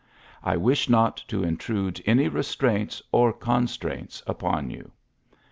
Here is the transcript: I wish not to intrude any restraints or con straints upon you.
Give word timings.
I 0.43 0.57
wish 0.57 0.89
not 0.89 1.17
to 1.27 1.43
intrude 1.43 2.01
any 2.07 2.27
restraints 2.27 3.03
or 3.11 3.31
con 3.31 3.67
straints 3.67 4.23
upon 4.25 4.71
you. 4.71 4.89